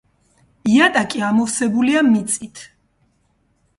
[0.75, 2.67] იატაკი ამოვსებულია მიწით.